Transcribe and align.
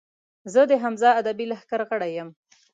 زۀ 0.53 0.61
د 0.69 0.71
حمزه 0.83 1.09
ادبي 1.19 1.45
لښکر 1.51 1.81
غړے 1.89 2.09
یم 2.17 2.29